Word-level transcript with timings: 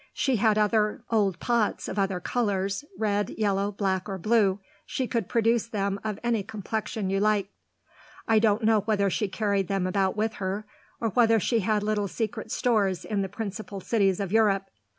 She 0.13 0.37
had 0.37 0.57
other 0.57 1.03
old 1.11 1.37
pots, 1.39 1.87
of 1.87 1.99
other 1.99 2.19
colours, 2.19 2.83
red, 2.97 3.29
yellow, 3.37 3.71
black, 3.71 4.09
or 4.09 4.17
blue 4.17 4.59
she 4.83 5.05
could 5.05 5.29
produce 5.29 5.67
them 5.67 5.99
of 6.03 6.17
any 6.23 6.41
complexion 6.41 7.11
you 7.11 7.19
liked. 7.19 7.51
I 8.27 8.39
don't 8.39 8.63
know 8.63 8.79
whether 8.79 9.11
she 9.11 9.27
carried 9.27 9.67
them 9.67 9.85
about 9.85 10.17
with 10.17 10.33
her 10.41 10.65
or 10.99 11.09
whether 11.11 11.39
she 11.39 11.59
had 11.59 11.83
little 11.83 12.07
secret 12.07 12.49
stores 12.51 13.05
in 13.05 13.21
the 13.21 13.29
principal 13.29 13.79
cities 13.79 14.19
of 14.19 14.31
Europe. 14.31 14.71